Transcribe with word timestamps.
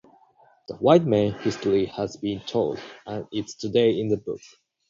The 0.67 0.73
white 0.77 1.05
man 1.05 1.33
history 1.41 1.85
has 1.85 2.17
been 2.17 2.39
told 2.39 2.79
and 3.05 3.27
it's 3.31 3.53
today 3.53 3.91
in 3.99 4.07
the 4.09 4.17
book. 4.17 4.41